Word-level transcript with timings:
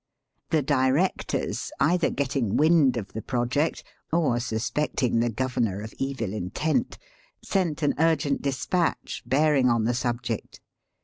The 0.49 0.63
Directors, 0.63 1.71
either 1.79 2.09
getting 2.09 2.57
wind 2.57 2.97
of 2.97 3.13
the 3.13 3.21
project 3.21 3.83
or 4.11 4.39
suspecting 4.39 5.19
the 5.19 5.29
Governor 5.29 5.81
of 5.83 5.93
evil 5.99 6.33
intent, 6.33 6.97
sent 7.43 7.83
an 7.83 7.93
urgent 7.99 8.41
despatch 8.41 9.21
bearing 9.27 9.69
on 9.69 9.83
the 9.83 9.93
subject. 9.93 10.59